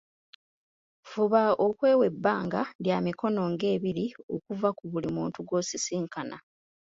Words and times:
Fuba 1.09 1.41
okwewa 1.65 2.03
ebbanga 2.11 2.61
lya 2.83 2.97
mikono 3.05 3.41
nga 3.51 3.65
ebiri 3.75 4.05
okuva 4.35 4.69
ku 4.77 4.83
buli 4.91 5.09
muntu 5.15 5.39
gw’osisinkana. 5.47 6.37